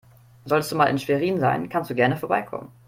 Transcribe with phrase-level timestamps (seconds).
[0.45, 2.71] Solltest du mal in Schwerin sein, kannst du gerne vorbeikommen.